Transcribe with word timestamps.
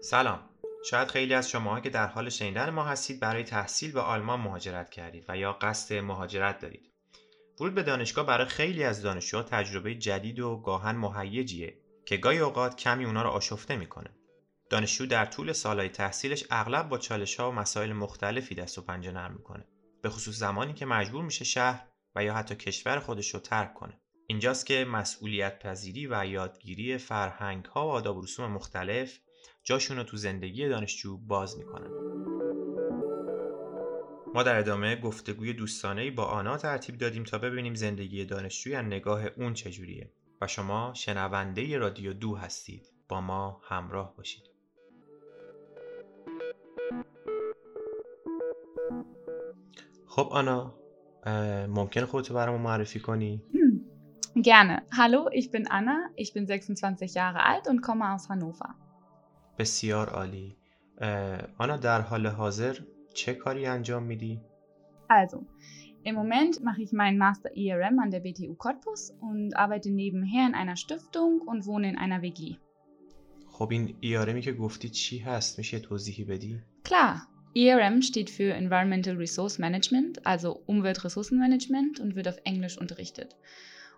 سلام. 0.00 0.40
شاید 0.84 1.08
خیلی 1.08 1.34
از 1.34 1.50
شما 1.50 1.80
که 1.80 1.90
در 1.90 2.06
حال 2.06 2.28
شنیدن 2.28 2.70
ما 2.70 2.84
هستید 2.84 3.20
برای 3.20 3.44
تحصیل 3.44 3.92
به 3.92 4.00
آلمان 4.00 4.40
مهاجرت 4.40 4.90
کردید 4.90 5.24
و 5.28 5.36
یا 5.36 5.52
قصد 5.52 5.94
مهاجرت 5.94 6.58
دارید. 6.58 6.90
ورود 7.60 7.74
به 7.74 7.82
دانشگاه 7.82 8.26
برای 8.26 8.46
خیلی 8.46 8.84
از 8.84 9.02
دانشجوها 9.02 9.42
تجربه 9.42 9.94
جدید 9.94 10.40
و 10.40 10.56
گاهن 10.56 10.96
مهیجیه 10.96 11.78
که 12.06 12.16
گاهی 12.16 12.38
اوقات 12.38 12.76
کمی 12.76 13.04
اونا 13.04 13.22
رو 13.22 13.28
آشفته 13.28 13.76
می‌کنه. 13.76 14.10
دانشجو 14.70 15.06
در 15.06 15.24
طول 15.24 15.52
سالهای 15.52 15.88
تحصیلش 15.88 16.44
اغلب 16.50 16.88
با 16.88 16.98
چالش 16.98 17.40
ها 17.40 17.50
و 17.50 17.54
مسائل 17.54 17.92
مختلفی 17.92 18.54
دست 18.54 18.78
و 18.78 18.82
پنجه 18.82 19.10
نرم 19.10 19.32
می‌کنه. 19.32 19.64
به 20.02 20.08
خصوص 20.10 20.34
زمانی 20.34 20.74
که 20.74 20.86
مجبور 20.86 21.24
میشه 21.24 21.44
شهر 21.44 21.86
یا 22.22 22.34
حتی 22.34 22.54
کشور 22.54 22.98
خودش 22.98 23.34
رو 23.34 23.40
ترک 23.40 23.74
کنه. 23.74 24.00
اینجاست 24.26 24.66
که 24.66 24.84
مسئولیت 24.84 25.58
پذیری 25.58 26.06
و 26.06 26.26
یادگیری 26.26 26.98
فرهنگ 26.98 27.64
ها 27.64 27.86
و 27.86 27.90
آداب 27.90 28.22
رسوم 28.22 28.50
مختلف 28.50 29.18
جاشون 29.64 29.96
رو 29.96 30.02
تو 30.02 30.16
زندگی 30.16 30.68
دانشجو 30.68 31.16
باز 31.16 31.58
می‌کنن. 31.58 31.90
ما 34.34 34.42
در 34.42 34.58
ادامه 34.58 34.96
گفتگوی 34.96 35.52
دوستانه 35.52 36.10
با 36.10 36.24
آنا 36.24 36.56
ترتیب 36.56 36.98
دادیم 36.98 37.24
تا 37.24 37.38
ببینیم 37.38 37.74
زندگی 37.74 38.24
دانشجوی 38.24 38.74
از 38.74 38.84
نگاه 38.84 39.24
اون 39.36 39.54
چجوریه. 39.54 40.12
و 40.40 40.46
شما 40.46 40.92
شنونده 40.94 41.78
رادیو 41.78 42.12
دو 42.12 42.34
هستید. 42.34 42.92
با 43.08 43.20
ما 43.20 43.60
همراه 43.64 44.16
باشید. 44.16 44.42
خب 50.06 50.28
آنا 50.30 50.74
ممکن 51.67 52.05
خودتو 52.05 52.33
برام 52.33 52.61
معرفی 52.61 52.99
کنی؟ 52.99 53.41
Gerne. 54.35 54.81
Hallo, 54.99 55.29
ich 55.31 55.51
bin 55.51 55.67
Anna, 55.67 55.97
ich 56.15 56.33
bin 56.33 56.47
26 56.47 57.13
Jahre 57.13 57.45
alt 57.45 57.67
und 57.67 57.81
komme 57.81 58.13
aus 58.13 58.29
Hannover. 58.29 58.75
بسیار 59.59 60.09
عالی 60.09 60.57
آنا 61.57 61.77
در 61.77 62.01
حال 62.01 62.27
حاضر 62.27 62.77
چه 63.13 63.33
کاری 63.33 63.65
انجام 63.65 64.03
میدی؟ 64.03 64.41
Also, 65.09 65.37
im 66.03 66.15
Moment 66.15 66.63
mache 66.63 66.81
ich 66.81 66.91
meinen 66.91 67.17
Master 67.17 67.49
ERM 67.55 67.99
an 67.99 68.11
der 68.11 68.19
BTU 68.19 68.55
Cottbus 68.55 69.11
und 69.21 69.55
arbeite 69.55 69.89
nebenher 69.91 70.47
in 70.47 70.55
einer 70.55 70.75
Stiftung 70.75 71.41
und 71.41 71.65
wohne 71.65 71.89
in 71.89 71.97
einer 71.97 72.21
WG. 72.21 72.57
خب 73.47 73.69
این 73.71 73.95
ERMی 74.03 74.41
که 74.41 74.53
گفتی 74.53 74.89
چی 74.89 75.19
هست؟ 75.19 75.57
میشه 75.57 75.79
توضیحی 75.79 76.23
بدی؟ 76.23 76.61
Klar, 76.87 77.17
ERM 77.55 78.01
steht 78.01 78.29
für 78.29 78.53
Environmental 78.53 79.15
Resource 79.15 79.59
Management, 79.59 80.25
also 80.25 80.61
Umweltressourcenmanagement 80.65 81.99
und 81.99 82.15
wird 82.15 82.27
auf 82.27 82.39
Englisch 82.43 82.77
unterrichtet. 82.77 83.35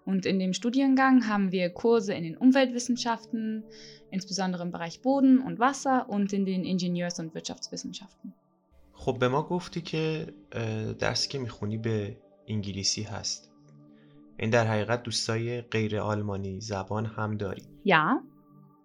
Und 0.06 0.26
in 0.26 0.38
dem 0.40 0.54
Studiengang 0.54 1.28
haben 1.28 1.52
wir 1.52 1.70
Kurse 1.70 2.14
in 2.14 2.24
den 2.24 2.38
Umweltwissenschaften, 2.38 3.64
insbesondere 4.12 4.64
im 4.64 4.72
Bereich 4.72 5.02
Boden 5.02 5.40
und 5.40 5.58
Wasser 5.60 6.10
und 6.10 6.32
in 6.34 6.46
den 6.46 6.64
Ingenieurs- 6.64 7.20
und 7.20 7.34
Wirtschaftswissenschaften. 7.34 8.34
خب 8.94 9.20
به 9.20 9.28
ما 9.28 9.44
گفتی 9.44 9.82
که 9.82 10.28
درسی 11.00 11.30
که 11.30 11.40
میخونی 11.40 11.78
به 11.78 12.18
انگلیسی 12.48 13.04
هست 13.04 13.52
این 14.38 14.50
در 14.50 14.68
حقیقت 14.68 15.04
دوستای 15.04 15.62
غیر 15.62 16.00
آلمانی 16.00 16.62
زبان 16.62 17.06
هم 17.06 17.38
داری 17.38 17.64
Ja, 17.86 18.22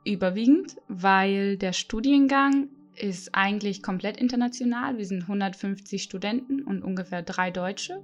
überwiegend, 0.04 0.76
weil 0.88 1.56
der 1.56 1.72
Studiengang 1.72 2.68
ist 2.96 3.34
eigentlich 3.34 3.82
komplett 3.82 4.16
international. 4.16 4.98
Wir 4.98 5.06
sind 5.06 5.22
150 5.22 6.02
Studenten 6.02 6.62
und 6.62 6.82
ungefähr 6.82 7.22
drei 7.22 7.50
Deutsche. 7.50 8.02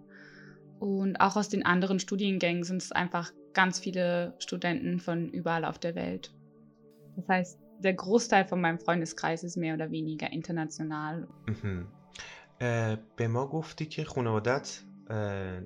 Und 0.79 1.17
auch 1.21 1.37
aus 1.37 1.49
den 1.49 1.65
anderen 1.65 1.99
Studiengängen 1.99 2.65
sind 2.65 2.83
es 2.83 2.93
einfach 2.93 3.33
ganz 3.55 3.79
viele 3.79 4.35
Studenten 4.39 5.01
von 5.01 5.29
überall 5.29 5.65
auf 5.65 5.79
der 5.79 5.95
Welt. 5.95 6.35
Das 7.17 7.29
heißt, 7.29 7.59
der 7.79 7.95
Großteil 7.95 8.45
von 8.47 8.61
meinem 8.61 8.79
Freundeskreis 8.79 9.45
ist 9.45 9.57
mehr 9.57 9.75
oder 9.75 9.91
weniger 9.91 10.31
international. 10.33 11.27
مهم. 11.49 11.87
اه، 12.61 12.97
به 13.17 13.29
ما 13.29 13.47
گفتی 13.47 13.87
که 13.87 14.05
خانوادت 14.05 14.83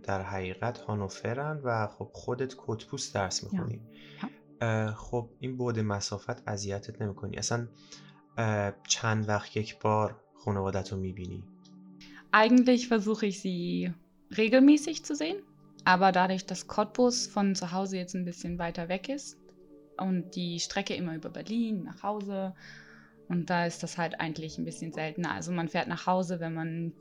در 0.03 0.23
حقیقت 0.23 0.79
هانوفرن 0.79 1.61
و 1.65 1.87
خب 1.87 2.11
خودت 2.13 2.55
کتپوس 2.59 3.13
درس 3.13 3.45
میخونی 3.45 3.81
خب 4.95 5.31
این 5.39 5.57
بعد 5.57 5.79
مسافت 5.79 6.49
اذیتت 6.49 7.03
نمیکنی 7.03 7.37
اصلا 7.37 7.59
اه، 7.59 7.69
چند 8.89 9.29
وقت 9.29 9.57
یک 9.57 9.79
بار 9.79 10.17
خانوادت 10.35 10.93
رو 10.93 10.99
میبینی 10.99 11.45
Eigentlich 12.33 12.87
versuche 12.87 13.27
ich 13.27 13.41
sie 13.41 13.93
regelmäßig 14.37 15.05
zu 15.05 15.17
sehen, 15.17 15.39
aber 15.85 16.13
dadurch, 16.13 16.47
dass 16.47 16.69
Cottbus 16.69 17.27
von 17.27 17.57
zu 17.57 17.73
Hause 17.73 17.97
jetzt 17.97 18.15
ein 18.15 18.25
bisschen 18.25 18.59
weiter 18.59 18.89
weg 18.89 19.09
ist 19.09 19.37
und 19.99 20.37
die 20.37 20.61
Strecke 20.61 20.95
immer 20.95 21.17
über 21.17 21.31
Berlin 21.31 21.83
nach 21.83 22.05
Hause 22.05 22.55
und 23.29 23.51
da 23.51 23.67
ist 23.67 23.83
das 23.83 23.99
halt 23.99 24.21
eigentlich 24.21 24.59
ein 24.59 24.65
bisschen 24.65 24.93
seltener. 24.93 25.33
Also 25.33 25.51
man 25.53 25.69
fährt 25.69 25.89
nach 25.89 26.07
Hause, 26.07 26.41
wenn 26.41 26.55
man 26.55 26.93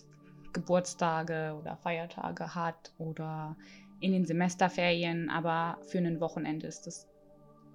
Geburtstage 0.54 1.56
oder 1.60 1.78
Feiertage 1.78 2.56
hat 2.56 2.94
oder 2.98 3.56
in 4.00 4.12
den 4.12 4.26
Semesterferien, 4.26 5.30
aber 5.30 5.78
für 5.84 6.00
ein 6.00 6.20
Wochenende 6.20 6.68
ist 6.68 6.88
das, 6.88 7.08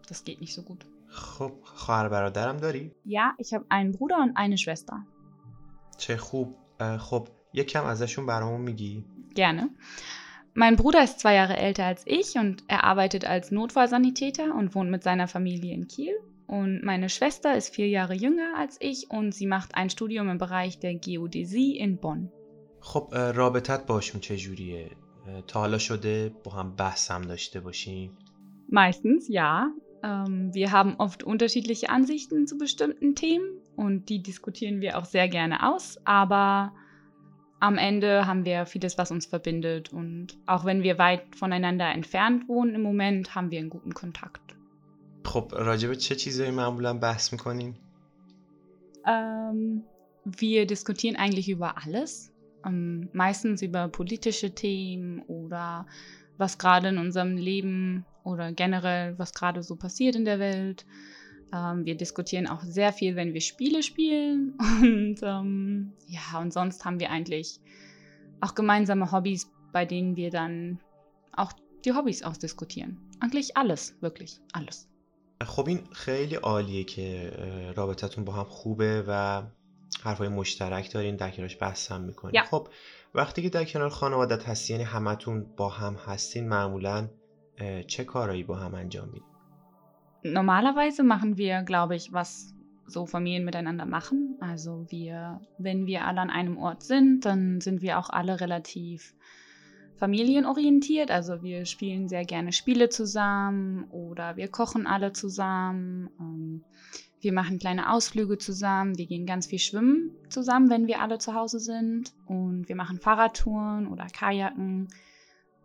das 0.08 0.24
geht 0.24 0.40
nicht 0.40 0.54
so 0.54 0.62
gut. 0.62 0.86
خب 1.08 1.52
خواهر 1.62 2.08
برادرم 2.08 2.56
داری؟ 2.56 2.92
Ja, 3.06 3.34
ich 3.38 3.52
habe 3.54 3.64
einen 3.70 3.92
Bruder 3.92 4.18
und 4.24 4.36
eine 4.36 4.58
Schwester. 4.58 4.94
چه 5.98 6.16
خوب 6.16 6.54
اه، 6.80 6.98
خب 6.98 7.28
یکم 7.54 7.84
ازشون 7.84 8.26
برامون 8.26 8.60
میگی؟ 8.60 9.04
Gerne. 9.34 9.62
Mein 10.54 10.76
Bruder 10.76 11.02
ist 11.02 11.18
zwei 11.18 11.34
Jahre 11.34 11.56
älter 11.56 11.84
als 11.84 12.02
ich 12.06 12.38
und 12.38 12.62
er 12.68 12.84
arbeitet 12.84 13.24
als 13.24 13.50
Notfallsanitäter 13.50 14.54
und 14.54 14.74
wohnt 14.74 14.90
mit 14.90 15.02
seiner 15.02 15.28
Familie 15.28 15.74
in 15.74 15.88
Kiel. 15.88 16.14
Und 16.46 16.84
meine 16.84 17.08
Schwester 17.08 17.56
ist 17.56 17.74
vier 17.74 17.88
Jahre 17.88 18.14
jünger 18.14 18.50
als 18.56 18.76
ich 18.80 19.10
und 19.10 19.34
sie 19.34 19.46
macht 19.46 19.74
ein 19.74 19.90
Studium 19.90 20.28
im 20.28 20.38
Bereich 20.38 20.78
der 20.78 20.94
Geodäsie 20.94 21.76
in 21.78 21.98
Bonn. 21.98 22.30
خب 22.80 23.08
اه، 23.12 23.30
رابطت 23.30 23.86
باشون 23.86 24.20
چجوریه؟ 24.20 24.90
اه، 25.26 25.40
تا 25.40 25.60
حالا 25.60 25.78
شده 25.78 26.32
با 26.44 26.50
هم 26.52 26.76
بحث 26.76 27.10
هم 27.10 27.22
داشته 27.22 27.60
باشین؟ 27.60 28.10
Meistens 28.70 29.28
ja. 29.28 29.70
Ähm, 30.02 30.52
wir 30.54 30.72
haben 30.72 30.96
oft 30.98 31.22
unterschiedliche 31.22 31.88
Ansichten 31.90 32.46
zu 32.46 32.58
bestimmten 32.58 33.14
Themen 33.14 33.60
und 33.76 34.08
die 34.08 34.22
diskutieren 34.22 34.80
wir 34.80 34.98
auch 34.98 35.04
sehr 35.04 35.28
gerne 35.28 35.74
aus, 35.74 35.98
aber 36.04 36.72
am 37.60 37.78
Ende 37.78 38.26
haben 38.26 38.44
wir 38.44 38.66
vieles, 38.66 38.98
was 38.98 39.10
uns 39.10 39.26
verbindet 39.26 39.92
und 39.92 40.36
auch 40.46 40.64
wenn 40.64 40.82
wir 40.82 40.98
weit 40.98 41.34
voneinander 41.34 41.86
entfernt 41.86 42.48
wohnen 42.48 42.74
im 42.74 42.82
Moment, 42.82 43.34
haben 43.34 43.50
wir 43.50 43.58
einen 43.58 43.70
guten 43.70 43.94
Kontakt. 43.94 44.40
خب 45.24 45.54
راجب 45.56 45.94
چه 45.94 46.14
چیزایی 46.14 46.50
معمولا 46.50 46.94
بحث 46.94 47.32
میکنین؟ 47.32 47.74
Ähm, 49.06 49.84
wir 50.24 50.66
diskutieren 50.66 51.16
eigentlich 51.16 51.48
über 51.48 51.76
alles. 51.84 52.32
Ähm, 52.66 53.08
meistens 53.12 53.62
über 53.62 53.88
politische 53.88 54.54
Themen 54.54 55.20
oder 55.22 55.86
was 56.38 56.58
gerade 56.58 56.88
in 56.88 56.98
unserem 56.98 57.36
Leben 57.36 58.04
oder 58.24 58.52
generell, 58.52 59.18
was 59.18 59.32
gerade 59.32 59.62
so 59.62 59.76
passiert 59.76 60.16
in 60.16 60.24
der 60.24 60.38
Welt. 60.38 60.84
Ähm, 61.52 61.84
wir 61.84 61.96
diskutieren 61.96 62.46
auch 62.46 62.62
sehr 62.62 62.92
viel, 62.92 63.16
wenn 63.16 63.34
wir 63.34 63.40
Spiele 63.40 63.82
spielen. 63.82 64.54
Und 64.58 65.20
ähm, 65.22 65.92
ja, 66.08 66.40
und 66.40 66.52
sonst 66.52 66.84
haben 66.84 67.00
wir 67.00 67.10
eigentlich 67.10 67.60
auch 68.40 68.54
gemeinsame 68.54 69.12
Hobbys, 69.12 69.50
bei 69.72 69.84
denen 69.84 70.16
wir 70.16 70.30
dann 70.30 70.80
auch 71.32 71.52
die 71.84 71.92
Hobbys 71.92 72.22
ausdiskutieren. 72.22 72.98
Eigentlich 73.20 73.56
alles, 73.56 73.96
wirklich 74.00 74.40
alles. 74.52 74.88
خب 75.42 75.68
این 75.68 75.80
خیلی 75.92 76.34
عالیه 76.34 76.84
که 76.84 77.32
اه، 77.38 77.72
رابطتون 77.72 78.24
با 78.24 78.32
هم 78.32 78.44
خوبه 78.44 79.04
و 79.08 79.42
حرفای 80.02 80.28
مشترک 80.28 80.92
دارین 80.92 81.16
در 81.16 81.30
کنارش 81.30 81.56
بحث 81.60 81.92
هم 81.92 82.00
میکنین 82.00 82.34
یا. 82.34 82.44
خب 82.44 82.68
وقتی 83.14 83.42
که 83.42 83.48
در 83.48 83.64
کنار 83.64 83.88
خانوادت 83.88 84.48
هستی 84.48 84.72
یعنی 84.72 84.84
همتون 84.84 85.46
با 85.56 85.68
هم 85.68 85.94
هستین 85.94 86.48
معمولا 86.48 87.08
اه، 87.58 87.82
چه 87.82 88.04
کارایی 88.04 88.42
با 88.42 88.56
هم 88.56 88.74
انجام 88.74 89.08
میدین 89.08 89.34
Normalerweise 90.24 91.02
machen 91.02 91.36
wir, 91.36 91.62
glaube 91.62 91.94
ich, 91.96 92.14
was 92.14 92.54
so 92.86 93.04
Familien 93.06 93.44
miteinander 93.44 93.84
machen. 93.84 94.38
Also 94.40 94.86
wir, 94.88 95.40
wenn 95.58 95.86
wir 95.86 96.06
alle 96.06 96.20
an 96.20 96.30
einem 96.30 96.56
Ort 96.56 96.82
sind, 96.82 97.26
dann 97.26 97.60
sind 97.60 97.82
wir 97.82 97.98
auch 97.98 98.10
alle 98.10 98.40
relativ 98.40 99.14
familienorientiert. 99.96 101.10
Also 101.10 101.42
wir 101.42 101.66
spielen 101.66 102.08
sehr 102.08 102.24
gerne 102.24 102.52
Spiele 102.52 102.88
zusammen 102.88 103.84
oder 103.90 104.36
wir 104.36 104.48
kochen 104.48 104.86
alle 104.86 105.12
zusammen. 105.12 106.64
Ähm, 107.18 107.18
wir 107.20 107.32
machen 107.32 107.58
kleine 107.58 107.92
Ausflüge 107.92 108.38
zusammen. 108.38 108.98
Wir 108.98 109.06
gehen 109.06 109.26
ganz 109.26 109.46
viel 109.46 109.58
schwimmen 109.58 110.10
zusammen, 110.28 110.70
wenn 110.70 110.86
wir 110.86 111.00
alle 111.00 111.18
zu 111.18 111.34
Hause 111.34 111.58
sind. 111.58 112.12
Und 112.26 112.68
wir 112.68 112.76
machen 112.76 113.00
Fahrradtouren 113.00 113.86
oder 113.86 114.06
Kajaken. 114.06 114.88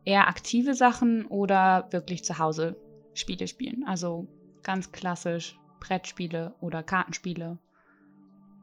Eher 0.06 0.27
aktive 0.27 0.73
Sachen 0.73 1.25
oder 1.25 1.88
wirklich 1.91 2.23
zu 2.23 2.38
Hause 2.38 2.75
Spiele 3.13 3.47
spielen. 3.47 3.83
Also 3.85 4.27
ganz 4.63 4.91
klassisch 4.91 5.59
Brettspiele 5.79 6.56
oder 6.61 6.83
Kartenspiele. 6.83 7.57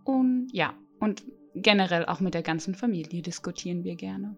Und 0.04 0.48
ja, 0.52 0.75
und 1.00 1.25
generell 1.54 2.06
auch 2.06 2.20
mit 2.20 2.34
der 2.34 2.43
ganzen 2.43 2.75
Familie 2.75 3.22
diskutieren 3.22 3.84
wir 3.84 3.96
gerne. 3.96 4.37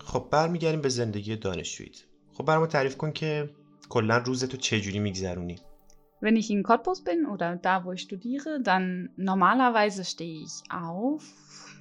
خب 0.00 0.28
برمیگردیم 0.30 0.80
به 0.80 0.88
زندگی 0.88 1.36
دانشجوییت 1.36 2.04
خب 2.32 2.44
برام 2.44 2.66
تعریف 2.66 2.96
کن 2.96 3.12
که 3.12 3.50
کلا 3.88 4.18
روزتو 4.18 4.56
چجوری 4.56 4.98
میگذرونی 4.98 5.58
Wenn 6.21 6.35
ich 6.37 6.49
in 6.49 6.63
Cottbus 6.63 7.03
bin 7.03 7.25
oder 7.25 7.57
da, 7.57 7.85
wo 7.85 7.91
ich 7.91 8.01
studiere, 8.01 8.61
dann 8.61 9.09
normalerweise 9.17 10.05
stehe 10.05 10.43
ich 10.43 10.63
auf 10.69 11.23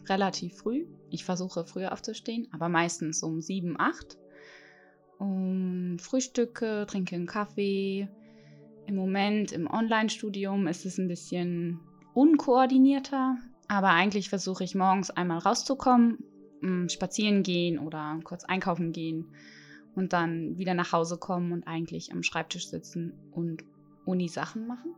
relativ 0.07 0.57
früh. 0.57 0.87
Ich 1.11 1.25
versuche 1.25 1.65
früher 1.65 1.93
aufzustehen, 1.93 2.49
aber 2.53 2.69
meistens 2.69 3.23
um 3.23 3.41
7, 3.41 3.79
8. 3.79 4.19
Und 5.19 5.99
frühstücke, 6.01 6.85
trinke 6.89 7.15
einen 7.15 7.27
Kaffee. 7.27 8.09
Im 8.87 8.97
Moment 8.97 9.53
im 9.53 9.71
Online-Studium 9.71 10.67
ist 10.67 10.85
es 10.85 10.99
ein 10.99 11.09
bisschen 11.09 11.81
unkoordinierter, 12.13 13.39
aber 13.69 13.91
eigentlich 13.91 14.29
versuche 14.29 14.65
ich 14.65 14.75
morgens 14.75 15.11
einmal 15.11 15.39
rauszukommen, 15.39 16.19
spazieren 16.89 17.43
gehen 17.43 17.79
oder 17.79 18.19
kurz 18.25 18.45
einkaufen 18.45 18.93
gehen 18.93 19.33
und 19.95 20.13
dann 20.13 20.59
wieder 20.59 20.75
nach 20.75 20.93
Hause 20.93 21.17
kommen 21.19 21.53
und 21.53 21.67
eigentlich 21.67 22.13
am 22.13 22.23
Schreibtisch 22.23 22.69
sitzen 22.69 23.15
und 23.31 23.63
Uni-Sachen 24.06 24.68
machen. 24.68 24.96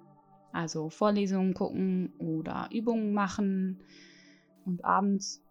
Also 0.54 0.90
Vorlesungen 0.90 1.54
gucken 1.54 2.13
oder 2.19 2.69
Übungen 2.72 3.13
machen 3.13 3.84
und 4.66 4.84
abends 4.84 5.42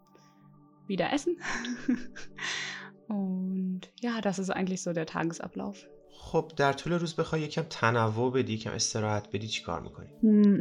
wieder 0.86 1.12
essen. 1.12 1.38
und 3.08 3.80
ja, 4.00 4.20
das 4.20 4.38
ist 4.38 4.50
eigentlich 4.50 4.82
so 4.82 4.92
der 4.92 5.06
Tagesablauf. 5.06 5.86
خب 6.22 6.52
در 6.56 6.72
طول 6.72 6.92
روز 6.92 7.14
بخوای 7.14 7.42
یکم 7.42 7.62
تنوع 7.62 8.32
بدی 8.32 8.52
یکم 8.52 8.70
استراحت 8.70 9.28
بدی 9.32 9.48
چیکار 9.48 9.80
میکنی 9.80 10.08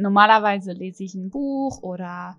normalerweise 0.02 0.72
lese 0.72 1.04
ich 1.04 1.14
ein 1.14 1.30
Buch 1.30 1.82
oder 1.82 2.38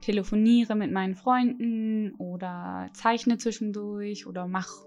telefoniere 0.00 0.74
mit 0.74 0.92
meinen 0.92 1.14
Freunden 1.14 2.14
oder 2.18 2.88
zeichne 2.92 3.38
zwischendurch 3.38 4.26
oder 4.26 4.46
mache 4.46 4.86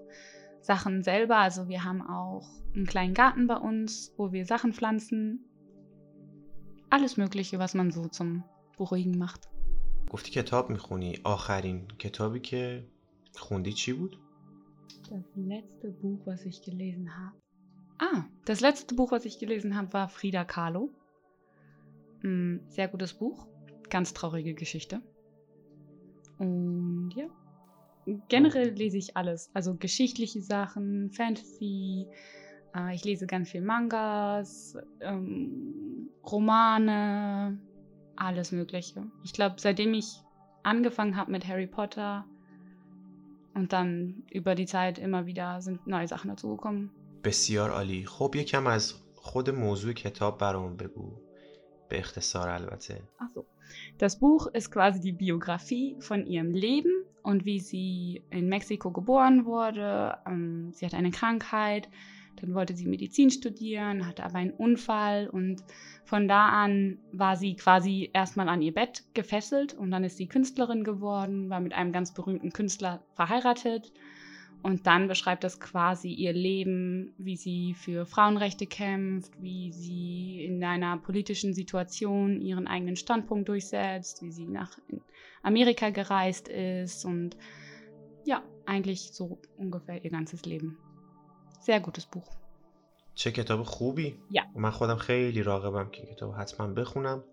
Sachen 0.63 1.03
selber. 1.03 1.37
Also 1.37 1.67
wir 1.67 1.83
haben 1.83 2.01
auch 2.01 2.47
einen 2.75 2.85
kleinen 2.85 3.13
Garten 3.13 3.47
bei 3.47 3.57
uns, 3.57 4.13
wo 4.17 4.31
wir 4.31 4.45
Sachen 4.45 4.73
pflanzen. 4.73 5.45
Alles 6.89 7.17
Mögliche, 7.17 7.59
was 7.59 7.73
man 7.73 7.91
so 7.91 8.07
zum 8.07 8.43
Beruhigen 8.77 9.17
macht. 9.17 9.47
گفتی 10.11 10.31
کتاب 10.31 10.69
میخونی 10.69 11.17
آخرین 11.23 11.87
کتابی 11.99 12.39
که 12.39 12.83
خوندی 13.35 13.73
چی 13.73 13.93
بود؟ 13.93 14.17
Das 15.09 15.25
letzte 15.35 15.91
Buch, 15.91 16.21
was 16.25 16.45
ich 16.45 16.61
gelesen 16.61 17.07
habe. 17.17 17.35
Ah, 17.99 18.25
das 18.45 18.59
letzte 18.61 18.95
Buch, 18.95 19.11
was 19.11 19.25
ich 19.25 19.39
gelesen 19.39 19.75
habe, 19.75 19.91
war 19.93 20.07
Frida 20.09 20.43
Kahlo. 20.45 20.89
Hm, 22.21 22.61
sehr 22.69 22.87
gutes 22.87 23.13
Buch. 23.13 23.47
Ganz 23.89 24.13
traurige 24.13 24.53
Geschichte. 24.53 25.01
Und 26.37 27.11
ja, 27.15 27.27
generell 28.27 28.69
lese 28.69 28.97
ich 28.97 29.15
alles. 29.17 29.49
Also 29.53 29.75
geschichtliche 29.75 30.41
Sachen, 30.41 31.11
Fantasy. 31.11 32.07
Äh, 32.75 32.95
ich 32.95 33.03
lese 33.03 33.27
ganz 33.27 33.49
viel 33.49 33.61
Mangas, 33.61 34.77
ähm, 35.01 36.09
Romane, 36.23 37.59
alles 38.15 38.51
Mögliche. 38.51 39.03
Ich 39.23 39.33
glaube, 39.33 39.55
seitdem 39.57 39.93
ich 39.93 40.21
angefangen 40.63 41.15
habe 41.15 41.31
mit 41.31 41.47
Harry 41.47 41.67
Potter 41.67 42.25
und 43.53 43.73
dann 43.73 44.23
über 44.31 44.55
die 44.55 44.65
Zeit 44.65 44.99
immer 44.99 45.25
wieder 45.25 45.61
sind 45.61 45.87
neue 45.87 46.07
Sachen 46.07 46.29
dazugekommen. 46.29 46.91
بسیار 47.23 47.69
عالی. 47.71 48.05
خب 48.05 48.35
یکم 48.35 48.67
از 48.67 48.93
خود 49.15 49.49
موضوع 49.49 49.93
کتاب 49.93 50.37
برامون 50.37 50.77
بگو. 50.77 51.11
به 51.89 51.99
اختصار 51.99 52.49
البته. 52.49 53.01
Ach 53.19 53.29
so. 53.35 53.45
Das 53.97 54.19
Buch 54.19 54.47
ist 54.47 54.71
quasi 54.71 54.99
die 54.99 55.11
Biografie 55.11 55.95
von 55.99 56.25
ihrem 56.25 56.51
Leben 56.51 56.91
und 57.24 57.44
wie 57.46 57.58
sie 57.58 58.22
in 58.30 58.48
Mexiko 58.48 58.92
geboren 58.92 59.46
wurde. 59.46 60.18
Ähm, 60.26 60.70
sie 60.72 60.86
hatte 60.86 60.98
eine 60.98 61.10
Krankheit, 61.10 61.88
dann 62.36 62.54
wollte 62.54 62.76
sie 62.76 62.86
Medizin 62.86 63.30
studieren, 63.30 64.06
hatte 64.06 64.24
aber 64.24 64.36
einen 64.36 64.52
Unfall 64.52 65.28
und 65.28 65.64
von 66.04 66.28
da 66.28 66.50
an 66.50 66.98
war 67.12 67.36
sie 67.36 67.56
quasi 67.56 68.10
erstmal 68.12 68.48
an 68.48 68.60
ihr 68.60 68.74
Bett 68.74 69.04
gefesselt 69.14 69.72
und 69.72 69.90
dann 69.90 70.04
ist 70.04 70.18
sie 70.18 70.28
Künstlerin 70.28 70.84
geworden, 70.84 71.48
war 71.48 71.60
mit 71.60 71.72
einem 71.72 71.92
ganz 71.92 72.12
berühmten 72.12 72.52
Künstler 72.52 73.02
verheiratet 73.14 73.92
und 74.63 74.87
dann 74.87 75.07
beschreibt 75.07 75.43
das 75.43 75.59
quasi 75.59 76.09
ihr 76.09 76.33
Leben, 76.33 77.13
wie 77.17 77.37
sie 77.37 77.73
für 77.73 78.05
Frauenrechte 78.05 78.65
kämpft, 78.65 79.31
wie 79.41 79.71
sie 79.71 80.43
in 80.45 80.63
einer 80.63 80.97
politischen 80.97 81.53
Situation 81.53 82.41
ihren 82.41 82.67
eigenen 82.67 82.97
Standpunkt 82.97 83.47
durchsetzt, 83.47 84.21
wie 84.21 84.31
sie 84.31 84.47
nach 84.47 84.77
Amerika 85.43 85.89
gereist 85.91 86.49
ist 86.49 87.05
und 87.05 87.37
ja, 88.25 88.43
eigentlich 88.65 89.11
so 89.13 89.39
ungefähr 89.57 90.03
ihr 90.03 90.11
ganzes 90.11 90.45
Leben. 90.45 90.77
Sehr 91.61 91.79
gutes 91.79 92.05
Buch. 92.05 92.29
چه 93.15 93.31
کتاب 93.31 93.63
خوبی 93.63 94.15
یا. 94.31 94.43
من 94.55 94.71
خودم 94.71 94.95
خیلی 94.95 95.43
راغبم 95.43 95.89
که 95.89 96.01
این 96.01 96.15
کتاب 96.15 96.33
حتما 96.33 96.67
بخونم 96.67 97.23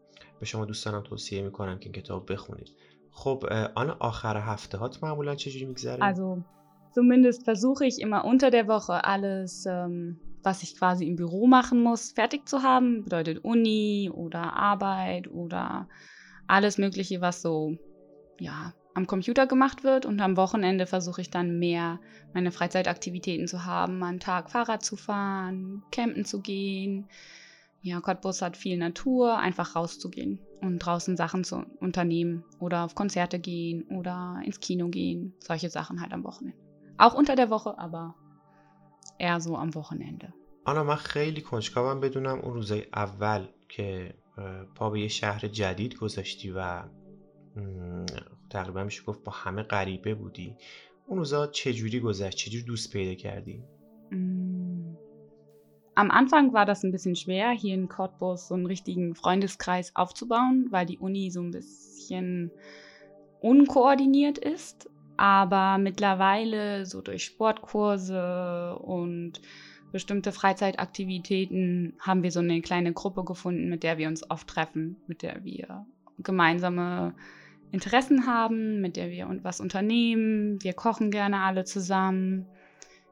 به 0.40 0.46
شما 0.46 0.64
دوستانم 0.64 1.02
توصیه 1.02 1.42
میکنم 1.42 1.78
که 1.78 1.84
این 1.84 2.02
کتاب 2.02 2.32
بخونید 2.32 2.68
خب 3.10 3.44
آن 3.74 3.90
آخر 3.90 4.36
هفته 4.36 4.78
هات 4.78 5.04
معمولا 5.04 5.34
چجوری 5.34 5.64
میگذره؟ 5.64 6.12
Also 6.12 6.42
Zumindest 6.93 7.45
versuche 7.45 7.85
ich 7.85 8.01
immer 8.01 8.25
unter 8.25 8.51
der 8.51 8.67
Woche 8.67 9.05
alles, 9.05 9.65
ähm, 9.65 10.19
was 10.43 10.63
ich 10.63 10.77
quasi 10.77 11.05
im 11.05 11.15
Büro 11.15 11.47
machen 11.47 11.81
muss, 11.81 12.11
fertig 12.11 12.47
zu 12.49 12.63
haben. 12.63 13.03
Bedeutet 13.03 13.43
Uni 13.43 14.11
oder 14.13 14.53
Arbeit 14.53 15.29
oder 15.29 15.87
alles 16.47 16.77
Mögliche, 16.77 17.21
was 17.21 17.41
so 17.41 17.77
ja, 18.39 18.73
am 18.93 19.07
Computer 19.07 19.47
gemacht 19.47 19.83
wird. 19.83 20.05
Und 20.05 20.19
am 20.19 20.35
Wochenende 20.35 20.85
versuche 20.85 21.21
ich 21.21 21.29
dann 21.29 21.59
mehr 21.59 21.99
meine 22.33 22.51
Freizeitaktivitäten 22.51 23.47
zu 23.47 23.65
haben, 23.65 24.03
einen 24.03 24.19
Tag 24.19 24.51
Fahrrad 24.51 24.83
zu 24.83 24.97
fahren, 24.97 25.83
campen 25.91 26.25
zu 26.25 26.41
gehen. 26.41 27.07
Ja, 27.83 27.99
Cottbus 27.99 28.41
hat 28.41 28.57
viel 28.57 28.77
Natur, 28.77 29.37
einfach 29.37 29.75
rauszugehen 29.75 30.39
und 30.61 30.79
draußen 30.79 31.17
Sachen 31.17 31.43
zu 31.43 31.63
unternehmen 31.79 32.43
oder 32.59 32.83
auf 32.83 32.93
Konzerte 32.93 33.39
gehen 33.39 33.83
oder 33.89 34.39
ins 34.45 34.59
Kino 34.59 34.89
gehen. 34.89 35.33
Solche 35.39 35.69
Sachen 35.69 36.01
halt 36.01 36.13
am 36.13 36.23
Wochenende. 36.23 36.70
Auch 36.98 37.14
unter 37.14 37.36
der 37.36 37.50
Woche, 37.50 37.78
aber 37.78 38.14
eher 39.18 39.40
so 39.40 39.56
am 39.56 39.74
Wochenende. 39.74 40.32
آنا 40.64 40.82
من 40.82 40.96
خیلی 40.96 41.40
کنجکاوم 41.40 42.00
بدونم 42.00 42.38
اون 42.38 42.54
روزای 42.54 42.84
اول 42.94 43.46
که 43.68 44.14
پا 44.74 44.90
به 44.90 45.00
یه 45.00 45.08
شهر 45.08 45.48
جدید 45.48 45.96
گذاشتی 45.96 46.50
و 46.50 46.82
تقریبا 48.50 48.84
میشه 48.84 49.02
گفت 49.02 49.24
با 49.24 49.32
همه 49.32 49.62
غریبه 49.62 50.14
بودی 50.14 50.56
اون 51.06 51.18
روزا 51.18 51.46
چجوری 51.46 52.00
گذشت 52.00 52.36
چجوری 52.36 52.64
دوست 52.64 52.92
پیدا 52.92 53.14
کردی 53.14 53.64
Am 55.98 56.10
Anfang 56.10 56.52
war 56.52 56.66
das 56.66 56.84
ein 56.84 56.92
bisschen 56.92 57.16
schwer, 57.16 57.52
hier 57.52 57.74
in 57.74 57.88
Cottbus 57.88 58.48
so 58.48 58.54
einen 58.54 58.66
richtigen 58.66 59.14
Freundeskreis 59.14 59.96
aufzubauen, 59.96 60.66
weil 60.70 60.84
die 60.84 60.98
Uni 60.98 61.30
so 61.30 61.40
ein 61.40 61.52
bisschen 61.52 62.50
unkoordiniert 63.40 64.36
ist. 64.36 64.89
Aber 65.21 65.77
mittlerweile 65.77 66.87
so 66.87 66.99
durch 66.99 67.25
Sportkurse 67.25 68.75
und 68.79 69.33
bestimmte 69.91 70.31
Freizeitaktivitäten 70.31 71.93
haben 71.99 72.23
wir 72.23 72.31
so 72.31 72.39
eine 72.39 72.59
kleine 72.61 72.91
Gruppe 72.91 73.23
gefunden, 73.23 73.69
mit 73.69 73.83
der 73.83 73.99
wir 73.99 74.07
uns 74.07 74.27
oft 74.31 74.47
treffen, 74.47 74.97
mit 75.05 75.21
der 75.21 75.43
wir 75.43 75.85
gemeinsame 76.17 77.13
Interessen 77.71 78.25
haben, 78.25 78.81
mit 78.81 78.97
der 78.97 79.11
wir 79.11 79.29
was 79.43 79.61
unternehmen. 79.61 80.57
Wir 80.63 80.73
kochen 80.73 81.11
gerne 81.11 81.41
alle 81.41 81.65
zusammen. 81.65 82.47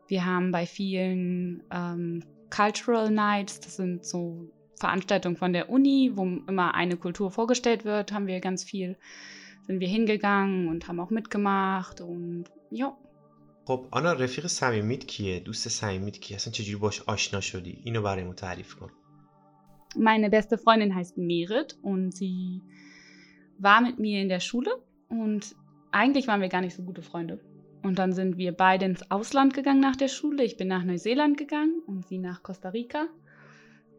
Wir 0.07 0.25
haben 0.25 0.51
bei 0.51 0.65
vielen 0.65 1.61
ähm, 1.71 2.23
Cultural 2.49 3.11
Nights, 3.11 3.59
das 3.59 3.75
sind 3.75 4.03
so 4.03 4.49
Veranstaltungen 4.79 5.37
von 5.37 5.53
der 5.53 5.69
Uni, 5.69 6.13
wo 6.15 6.23
immer 6.23 6.73
eine 6.73 6.97
Kultur 6.97 7.29
vorgestellt 7.29 7.85
wird, 7.85 8.11
haben 8.11 8.25
wir 8.25 8.39
ganz 8.39 8.63
viel 8.63 8.97
sind 9.68 9.80
wir 9.80 9.88
hingegangen 9.88 10.68
und 10.68 10.88
haben 10.88 11.00
auch 11.00 11.10
mitgemacht 11.10 12.00
und 12.00 12.44
ja. 12.70 12.96
خب 13.66 13.88
آنا 13.90 14.12
رفیق 14.12 14.46
صمیمیت 14.46 15.04
کیه؟ 15.04 15.40
دوست 15.40 15.68
صمیمیت 15.68 16.18
کیه؟ 16.18 16.36
اصلا 16.36 16.52
چجوری 16.52 16.76
باش 16.76 17.02
آشنا 17.02 17.40
شدی؟ 17.40 17.78
اینو 17.84 18.02
برای 18.02 18.32
تعریف 18.32 18.74
کن. 18.74 18.90
Meine 19.96 20.28
beste 20.30 20.58
Freundin 20.58 20.94
heißt 20.94 21.16
Merit 21.18 21.78
und 21.82 22.16
sie 22.16 22.60
war 23.58 23.80
mit 23.80 23.98
mir 23.98 24.20
in 24.20 24.28
der 24.28 24.40
Schule 24.40 24.70
und 25.08 25.54
eigentlich 25.92 26.26
waren 26.26 26.40
wir 26.40 26.48
gar 26.48 26.60
nicht 26.60 26.74
so 26.74 26.82
gute 26.82 27.02
Freunde. 27.02 27.40
Und 27.84 27.98
dann 27.98 28.12
sind 28.12 28.38
wir 28.38 28.52
beide 28.52 28.86
ins 28.86 29.10
Ausland 29.10 29.54
gegangen 29.54 29.80
nach 29.80 29.94
der 29.94 30.08
Schule. 30.08 30.42
Ich 30.42 30.56
bin 30.56 30.68
nach 30.68 30.84
Neuseeland 30.84 31.36
gegangen 31.36 31.82
und 31.86 32.06
sie 32.06 32.18
nach 32.18 32.42
Costa 32.42 32.70
Rica. 32.70 33.06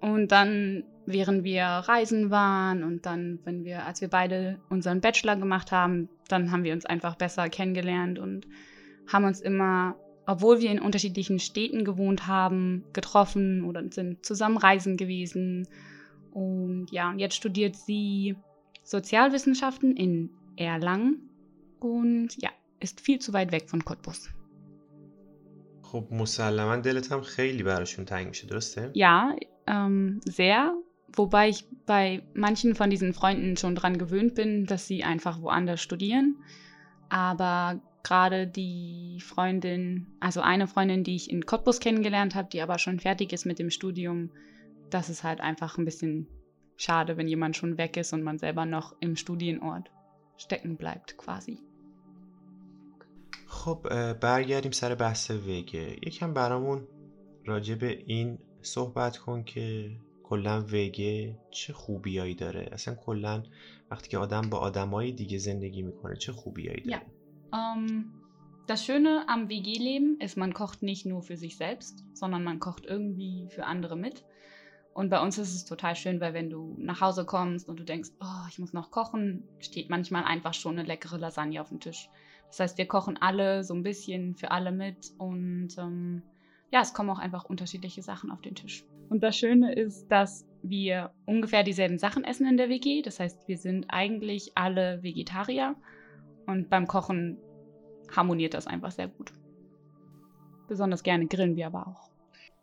Und 0.02 0.32
dann, 0.32 0.84
während 1.10 1.44
wir 1.44 1.64
reisen 1.64 2.32
waren 2.32 2.84
und 2.84 3.06
dann, 3.06 3.40
wenn 3.44 3.64
wir, 3.64 3.86
als 3.86 4.02
wir 4.02 4.08
beide 4.10 4.60
unseren 4.70 5.02
Bachelor 5.02 5.36
gemacht 5.36 5.72
haben, 5.72 6.10
dann 6.28 6.52
haben 6.52 6.64
wir 6.64 6.74
uns 6.74 6.86
einfach 6.86 7.16
besser 7.16 7.48
kennengelernt 7.50 8.18
und 8.20 8.48
haben 9.08 9.26
uns 9.26 9.40
immer, 9.40 9.96
obwohl 10.26 10.60
wir 10.60 10.72
in 10.72 10.80
unterschiedlichen 10.80 11.40
Städten 11.40 11.86
gewohnt 11.86 12.28
haben, 12.28 12.84
getroffen 12.94 13.64
oder 13.64 13.84
sind 13.92 14.26
zusammen 14.26 14.58
reisen 14.58 14.98
gewesen. 14.98 15.68
Und 16.32 16.88
ja, 16.92 17.12
und 17.12 17.20
jetzt 17.20 17.36
studiert 17.36 17.76
sie 17.76 18.36
Sozialwissenschaften 18.84 19.96
in 19.96 20.32
Erlangen 20.58 21.30
und 21.80 22.30
ja, 22.42 22.50
ist 22.80 23.02
viel 23.02 23.20
zu 23.20 23.34
weit 23.34 23.52
weg 23.52 23.70
von 23.70 23.86
Cottbus. 23.86 24.30
خب 25.82 26.08
مسلما 26.12 26.78
دلت 26.78 27.12
هم 27.12 27.22
خیلی 27.22 27.64
براشون 27.64 28.06
تنگ 28.06 28.28
میشه 28.28 28.48
درسته؟ 28.48 28.92
Ja, 28.94 29.36
ähm, 29.68 30.20
sehr. 30.26 30.74
Wobei 31.16 31.50
ich 31.50 31.66
bei 31.86 32.24
manchen 32.34 32.76
von 32.76 32.90
diesen 32.90 33.14
Freunden 33.14 33.56
schon 33.58 33.76
dran 33.76 33.98
gewöhnt 33.98 34.36
bin, 34.36 34.66
dass 34.66 34.88
sie 34.88 35.04
einfach 35.04 35.42
woanders 35.42 35.82
studieren. 35.82 36.36
Aber 37.10 37.80
gerade 38.04 38.48
die 38.48 39.20
Freundin, 39.22 40.08
also 40.20 40.42
eine 40.42 40.68
Freundin, 40.68 41.04
die 41.04 41.16
ich 41.16 41.30
in 41.30 41.46
Cottbus 41.46 41.80
kennengelernt 41.80 42.36
habe, 42.36 42.50
die 42.52 42.62
aber 42.62 42.80
schon 42.80 43.00
fertig 43.00 43.32
ist 43.34 43.46
mit 43.46 43.60
dem 43.60 43.70
Studium, 43.70 44.30
das 44.90 45.10
ist 45.10 45.24
halt 45.24 45.42
einfach 45.42 45.78
ein 45.78 45.86
bisschen 45.86 46.28
schade, 46.78 47.18
wenn 47.18 47.28
jemand 47.28 47.56
schon 47.56 47.78
weg 47.78 47.98
ist 47.98 48.14
und 48.14 48.24
man 48.24 48.38
selber 48.38 48.66
noch 48.66 48.96
im 49.00 49.16
Studienort 49.16 49.92
stecken 50.38 50.78
bleibt 50.78 51.18
quasi. 51.18 51.60
خب 53.48 54.14
برگردیم 54.14 54.72
سر 54.72 54.96
بحث 54.96 55.32
وگه 55.32 55.98
یکم 56.08 56.34
برامون 56.34 56.88
راجع 57.46 57.76
به 57.76 58.04
این 58.06 58.38
صحبت 58.62 59.18
کن 59.18 59.44
که 59.44 59.92
کلا 60.30 60.62
وگه 60.62 61.38
چه 61.52 61.74
خوبیایی 61.74 62.36
داره 62.36 62.70
اصلا 62.72 62.96
کلا 62.96 63.44
وقتی 63.92 64.10
که 64.10 64.18
آدم 64.18 64.50
با 64.50 64.58
آدمای 64.58 65.12
دیگه 65.12 65.38
زندگی 65.38 65.82
میکنه 65.82 66.16
چه 66.16 66.32
خوبیایی 66.32 66.82
داره 66.82 67.06
Ähm, 67.54 68.12
das 68.68 68.84
Schöne 68.86 69.26
am 69.28 69.48
WG-Leben 69.48 70.20
ist, 70.20 70.38
man 70.38 70.54
kocht 70.54 70.82
nicht 70.82 71.06
nur 71.06 71.22
für 71.22 71.38
sich 71.38 71.56
selbst, 71.58 72.04
sondern 72.14 72.44
man 72.44 72.60
kocht 72.60 72.86
irgendwie 72.86 73.48
für 73.50 73.66
andere 73.66 73.96
mit. 73.96 74.26
Und 74.94 75.10
bei 75.10 75.22
uns 75.22 75.38
ist 75.38 75.54
es 75.54 75.66
total 75.66 75.96
schön, 75.96 76.22
weil 76.22 76.34
wenn 76.34 76.50
du 76.50 76.76
nach 76.80 77.02
Hause 77.02 77.26
kommst 77.26 77.68
und 77.68 77.80
du 77.80 77.84
denkst, 77.84 78.10
oh, 78.22 78.48
ich 78.50 78.60
muss 78.60 78.74
noch 78.74 78.92
kochen, 78.92 79.44
steht 79.60 79.90
manchmal 79.90 80.24
einfach 80.24 80.54
schon 80.54 80.80
eine 80.80 80.88
leckere 80.88 81.18
Lasagne 81.18 81.62
auf 81.62 81.70
dem 81.70 81.80
Tisch. 81.82 82.10
Das 82.48 82.60
heißt, 82.60 82.78
wir 82.78 82.88
kochen 82.88 83.18
alle 83.22 83.64
so 83.64 83.74
ein 83.74 83.84
bisschen 83.84 84.36
für 84.36 84.52
alle 84.52 84.72
mit 84.72 85.12
und 85.18 85.70
ähm, 85.78 86.24
ja, 86.72 86.82
es 86.82 86.94
kommen 86.94 87.10
auch 87.10 87.20
einfach 87.20 87.44
unterschiedliche 87.44 88.02
Sachen 88.02 88.32
auf 88.32 88.42
den 88.42 88.56
Tisch. 88.56 88.86
Und 89.10 89.24
das 89.24 89.38
Schöne 89.38 89.74
ist, 89.74 90.08
dass 90.12 90.46
wir 90.64 91.12
ungefähr 91.26 91.64
dieselben 91.64 92.00
Sachen 92.00 92.24
essen 92.24 92.48
in 92.48 92.58
der 92.58 92.70
WG. 92.70 93.02
Das 93.02 93.20
heißt, 93.20 93.48
wir 93.48 93.58
sind 93.58 93.86
eigentlich 93.90 94.52
alle 94.56 95.04
Vegetarier 95.04 95.76
und 96.48 96.70
beim 96.70 96.88
Kochen 96.88 97.38
harmoniert 98.16 98.54
das 98.54 98.68
einfach 98.68 98.92
sehr 98.92 99.08
gut. 99.08 99.32
Besonders 100.68 101.04
gerne 101.04 101.28
grillen 101.28 101.56
wir 101.56 101.68
aber 101.68 101.88
auch. 101.88 102.10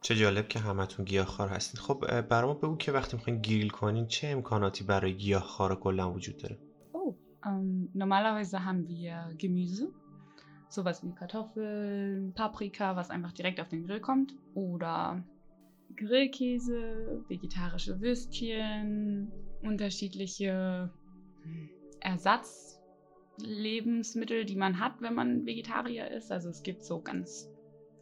چه 0.03 0.15
جالب 0.15 0.49
که 0.49 0.59
همتون 0.59 1.05
گیاهخوار 1.05 1.49
هستین 1.49 1.81
خب 1.81 2.21
برام 2.21 2.55
بگو 2.57 2.77
که 2.77 2.93
وقتی 2.93 3.17
میخواین 3.17 3.41
گریل 3.41 3.71
کنین 3.71 4.07
چه 4.07 4.29
امکاناتی 4.29 4.85
برای 4.85 5.15
گیاهخوار 5.15 5.77
کلا 5.77 6.13
وجود 6.13 6.37
داره 6.37 6.59
Oh, 6.93 7.15
ähm, 7.47 7.89
normalerweise 7.95 8.65
haben 8.65 8.89
wir 8.89 9.15
Gemüse, 9.39 9.93
sowas 10.69 11.03
wie 11.05 11.15
Kartoffeln, 11.15 12.33
Paprika, 12.35 12.97
was 12.97 13.11
einfach 13.11 13.33
direkt 13.33 13.61
auf 13.61 13.69
den 13.69 13.87
Grill 13.87 14.01
kommt, 14.01 14.35
oder 14.55 15.23
Grillkäse, 15.97 17.23
vegetarische 17.29 18.01
Würstchen, 18.01 19.31
unterschiedliche 19.63 20.91
Ersatzlebensmittel, 22.01 24.45
die 24.45 24.57
man 24.57 24.81
hat, 24.81 25.01
wenn 25.01 25.15
man 25.15 25.47
Vegetarier 25.47 26.11
ist. 26.11 26.33
Also 26.33 26.49
es 26.49 26.63
gibt 26.63 26.83
so 26.83 27.01
ganz, 27.01 27.49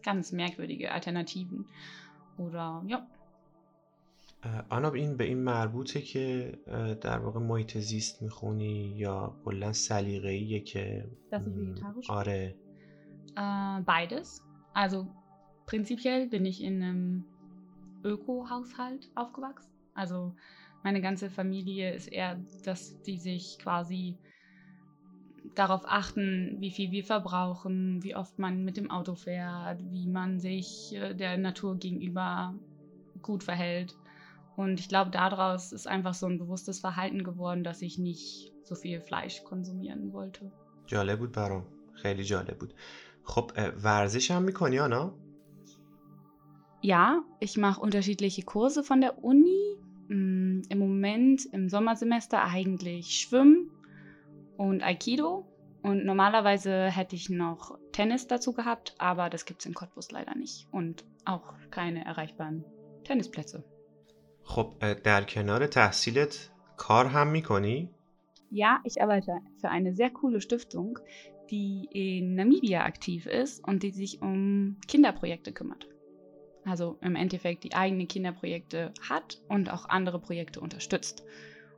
ganz 0.02 0.32
merkwürdige 0.32 0.92
Alternativen. 0.92 1.66
Oder 2.38 2.82
ja, 2.86 3.06
آنا 4.68 4.90
این 4.90 5.16
به 5.16 5.24
این 5.24 5.38
مربوطه 5.38 6.00
که 6.00 6.52
در 7.00 7.18
واقع 7.18 7.40
محیط 7.40 7.78
زیست 7.78 8.22
میخونی 8.22 8.94
یا 8.96 9.36
کلا 9.44 9.72
سلیقه‌ایه 9.72 10.60
که 10.60 11.10
dass 11.30 11.46
ich 11.46 11.56
vegetarisch 11.56 12.06
bin. 12.06 12.10
آره 12.10 12.56
Äh, 13.36 13.82
beides. 13.82 14.42
Also 14.74 15.06
prinzipiell 15.66 16.28
bin 16.28 16.44
ich 16.44 16.62
in 16.62 16.82
einem 16.82 17.24
Öko-Haushalt 18.04 19.10
aufgewachsen. 19.14 19.72
Also 19.94 20.34
meine 20.82 21.00
ganze 21.00 21.30
Familie 21.30 21.94
ist 21.94 22.08
eher, 22.08 22.38
dass 22.64 23.00
die 23.02 23.18
sich 23.18 23.58
quasi 23.58 24.18
darauf 25.54 25.82
achten, 25.84 26.56
wie 26.58 26.70
viel 26.70 26.90
wir 26.90 27.04
verbrauchen, 27.04 28.02
wie 28.02 28.14
oft 28.14 28.38
man 28.38 28.64
mit 28.64 28.76
dem 28.76 28.90
Auto 28.90 29.14
fährt, 29.14 29.80
wie 29.90 30.06
man 30.06 30.38
sich 30.38 30.94
äh, 30.94 31.14
der 31.14 31.36
Natur 31.38 31.76
gegenüber 31.76 32.54
gut 33.22 33.42
verhält. 33.42 33.96
Und 34.56 34.78
ich 34.80 34.88
glaube, 34.88 35.10
daraus 35.10 35.72
ist 35.72 35.86
einfach 35.86 36.14
so 36.14 36.26
ein 36.26 36.38
bewusstes 36.38 36.80
Verhalten 36.80 37.24
geworden, 37.24 37.64
dass 37.64 37.82
ich 37.82 37.98
nicht 37.98 38.52
so 38.62 38.74
viel 38.74 39.00
Fleisch 39.00 39.42
konsumieren 39.44 40.12
wollte. 40.12 40.50
جالب 40.86 41.18
بود 41.18 41.32
برام 41.32 41.66
خیلی 41.92 42.24
جالب 42.24 42.58
بود 42.58 42.74
خب 43.22 43.50
اه، 43.56 43.68
ورزش 43.68 44.30
هم 44.30 44.42
میکنی 44.42 44.78
آنا 44.78 45.14
Ja, 46.84 47.22
ich 47.40 47.56
mache 47.56 47.80
unterschiedliche 47.80 48.42
Kurse 48.42 48.82
von 48.82 49.00
der 49.00 49.22
Uni. 49.22 49.76
Mm, 50.08 50.62
Im 50.68 50.78
Moment 50.78 51.44
im 51.52 51.68
Sommersemester 51.68 52.42
eigentlich 52.42 53.20
Schwimmen 53.20 53.70
und 54.56 54.82
Aikido. 54.82 55.46
Und 55.82 56.04
normalerweise 56.04 56.90
hätte 56.90 57.16
ich 57.16 57.30
noch 57.30 57.78
Tennis 57.92 58.26
dazu 58.26 58.52
gehabt, 58.52 58.94
aber 58.98 59.30
das 59.30 59.46
gibt 59.46 59.60
es 59.60 59.66
in 59.66 59.74
Cottbus 59.74 60.10
leider 60.10 60.34
nicht. 60.34 60.68
Und 60.70 61.04
auch 61.24 61.54
keine 61.70 62.04
erreichbaren 62.04 62.64
Tennisplätze. 63.04 63.64
خب 64.44 64.74
اه، 64.82 64.94
در 64.94 65.22
کنار 65.24 65.66
تحصیلت 65.66 66.50
کار 66.76 67.06
هم 67.06 67.28
میکنی 67.28 67.90
Ja, 68.50 68.80
ich 68.84 69.00
arbeite 69.00 69.38
für 69.60 69.68
eine 69.68 69.94
sehr 69.94 70.10
coole 70.10 70.40
Stiftung, 70.40 70.98
die 71.50 71.86
in 71.92 72.34
Namibia 72.34 72.84
aktiv 72.84 73.26
ist 73.26 73.64
und 73.66 73.84
die 73.84 73.92
sich 73.92 74.22
um 74.22 74.76
Kinderprojekte 74.88 75.52
kümmert. 75.52 75.86
Also 76.65 76.97
im 77.01 77.15
Endeffekt 77.15 77.63
die 77.63 77.75
eigene 77.75 78.07
Kinderprojekte 78.07 78.93
hat 79.07 79.41
und 79.47 79.71
auch 79.71 79.87
andere 79.87 80.19
Projekte 80.19 80.59
unterstützt. 80.59 81.23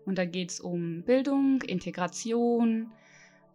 Und 0.05 0.17
da 0.17 0.25
geht 0.25 0.51
es 0.51 0.59
um 0.61 1.03
Bildung, 1.03 1.61
Integration, 1.61 2.91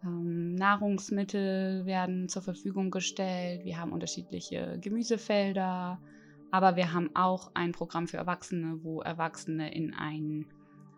ähm, 0.03 0.53
Nahrungsmittel 0.55 1.85
werden 1.85 2.29
zur 2.29 2.43
Verfügung 2.43 2.91
gestellt. 2.91 3.65
Wir 3.65 3.79
haben 3.79 3.91
unterschiedliche 3.91 4.77
Gemüsefelder, 4.79 5.99
aber 6.51 6.75
wir 6.75 6.93
haben 6.93 7.09
auch 7.15 7.51
ein 7.55 7.71
Programm 7.71 8.07
für 8.07 8.17
Erwachsene, 8.17 8.83
wo 8.83 9.01
Erwachsene 9.01 9.73
in 9.73 9.95
einen 9.95 10.45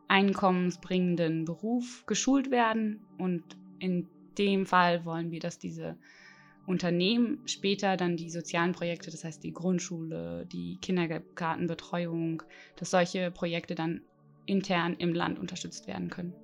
einkommensbringenden 0.07 1.45
Beruf 1.45 2.03
geschult 2.05 2.51
werden. 2.51 2.99
Und 3.17 3.43
in 3.79 4.09
dem 4.37 4.65
Fall 4.65 5.05
wollen 5.05 5.31
wir, 5.31 5.39
dass 5.39 5.59
diese 5.59 5.97
Unternehmen 6.66 7.38
später 7.46 7.96
dann 7.96 8.16
die 8.16 8.30
sozialen 8.30 8.72
Projekte, 8.72 9.10
das 9.10 9.25
heißt 9.25 9.42
die 9.42 9.52
Grundschule, 9.52 10.46
die 10.46 10.78
Kindergartenbetreuung, 10.80 12.42
dass 12.76 12.90
solche 12.90 13.30
Projekte 13.30 13.75
dann 13.75 14.02
intern 14.46 14.94
im 14.94 15.14
Land 15.14 15.38
unterstützt 15.38 15.87
werden 15.87 16.10
können. 16.10 16.34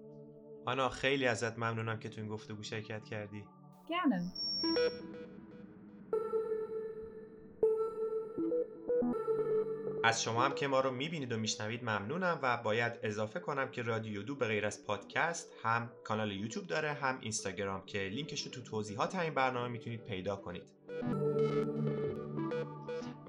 آنا 0.67 0.89
خیلی 0.89 1.27
ازت 1.27 1.59
ممنونم 1.59 1.99
که 1.99 2.09
تو 2.09 2.21
این 2.21 2.31
گفتگو 2.31 2.63
شرکت 2.63 3.05
کردی 3.05 3.45
Gerne. 3.89 4.33
از 10.04 10.24
شما 10.24 10.46
هم 10.46 10.54
که 10.54 10.68
ما 10.68 10.80
رو 10.80 10.92
می‌بینید 10.92 11.32
و 11.32 11.38
میشنوید 11.38 11.84
ممنونم 11.84 12.40
و 12.42 12.58
باید 12.58 12.94
اضافه 13.04 13.40
کنم 13.40 13.72
که 13.72 13.82
رادیو 13.82 14.24
دو 14.24 14.36
به 14.36 14.48
غیر 14.48 14.66
از 14.66 14.86
پادکست 14.86 15.54
هم 15.64 15.92
کانال 16.04 16.32
یوتیوب 16.32 16.68
داره 16.68 16.94
هم 16.94 17.18
اینستاگرام 17.22 17.86
که 17.86 18.00
لینکش 18.00 18.42
رو 18.42 18.52
تو 18.52 18.62
توضیحات 18.62 19.16
این 19.16 19.34
برنامه 19.34 19.68
می‌تونید 19.68 20.04
پیدا 20.04 20.36
کنید. 20.36 20.64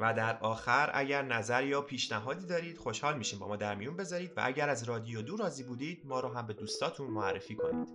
و 0.00 0.14
در 0.14 0.38
آخر 0.38 0.90
اگر 0.94 1.22
نظر 1.22 1.64
یا 1.64 1.82
پیشنهادی 1.82 2.46
دارید 2.46 2.78
خوشحال 2.78 3.18
میشیم 3.18 3.38
با 3.38 3.48
ما 3.48 3.56
در 3.56 3.74
میون 3.74 3.96
بذارید 3.96 4.32
و 4.36 4.40
اگر 4.44 4.68
از 4.68 4.84
رادیو 4.84 5.22
دو 5.22 5.36
راضی 5.36 5.62
بودید 5.62 6.02
ما 6.04 6.20
رو 6.20 6.28
هم 6.28 6.46
به 6.46 6.52
دوستاتون 6.52 7.10
معرفی 7.10 7.54
کنید. 7.54 7.88